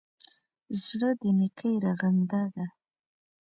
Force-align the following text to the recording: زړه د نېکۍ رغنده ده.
زړه 0.83 1.09
د 1.21 1.23
نېکۍ 1.39 1.73
رغنده 1.85 2.41
ده. 2.55 2.65